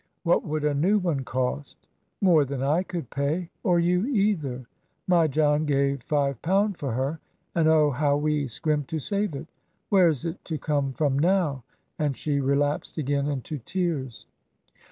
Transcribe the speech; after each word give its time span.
"What 0.23 0.43
would 0.43 0.63
a 0.65 0.73
new 0.73 0.97
one 0.97 1.23
cost?" 1.23 1.85
"More 2.21 2.43
than 2.43 2.63
I 2.63 2.81
could 2.81 3.11
pay, 3.11 3.51
or 3.61 3.77
you 3.79 4.07
either. 4.07 4.65
My 5.05 5.27
John 5.27 5.63
gave 5.63 6.01
five 6.01 6.41
pound 6.41 6.77
for 6.79 6.93
her 6.93 7.19
and 7.53 7.67
oh, 7.67 7.91
how 7.91 8.17
we 8.17 8.47
scrimped 8.47 8.89
to 8.89 8.97
save 8.99 9.35
it! 9.35 9.45
Where's 9.89 10.25
it 10.25 10.43
to 10.45 10.57
come 10.57 10.91
from 10.93 11.19
now!" 11.19 11.61
and 11.99 12.17
she 12.17 12.39
relapsed 12.39 12.97
again 12.97 13.27
into 13.27 13.59
tears. 13.59 14.25